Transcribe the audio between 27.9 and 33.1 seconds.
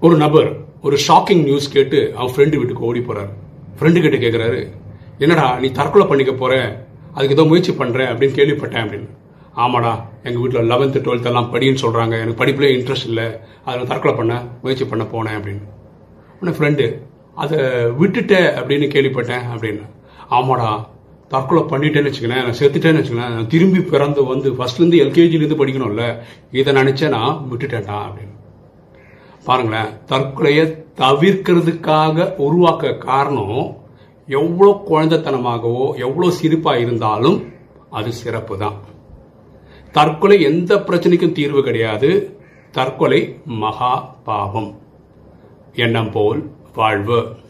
அப்படின்னு. பாருங்களேன் தற்கொலையை தவிர்க்கிறதுக்காக உருவாக்க